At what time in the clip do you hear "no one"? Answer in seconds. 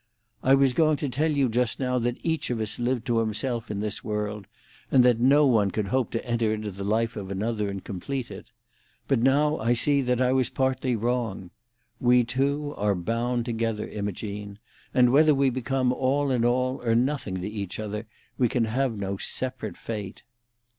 5.19-5.69